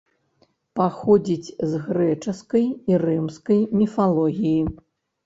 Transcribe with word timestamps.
Паходзіць 0.77 1.53
з 1.73 1.81
грэчаскай 1.87 2.65
і 2.93 2.97
рымскай 3.05 3.61
міфалогіі. 3.83 4.65